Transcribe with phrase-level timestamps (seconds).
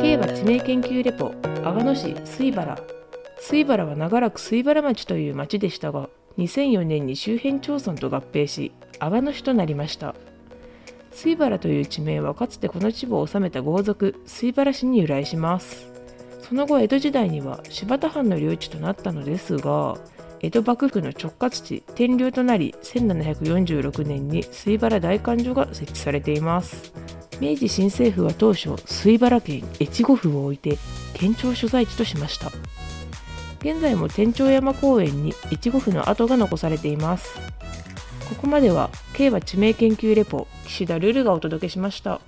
[0.00, 2.78] 競馬地名研究レポ阿賀野市水原。
[3.38, 10.14] 水原は長らく水原町という町でしたが2004年に周辺町村と合併し阿賀野市となりました。
[11.12, 15.86] 水原という地名はかつてこの地を治めた豪族水原氏に由来します。
[16.40, 19.98] その後江戸時代には柴田藩の領地となったのですが
[20.40, 26.94] 江戸幕府の直轄地天領となり1746年に水原大官所が設置されています。
[27.40, 30.78] 明治新政府は当初水原県越後府を置いて
[31.14, 32.50] 県庁所在地としました
[33.60, 37.38] 現在も天長山公園に越後府の跡が残されています
[38.28, 42.20] ここまでは競馬地名研究レポ岸田ルルがお届けしました。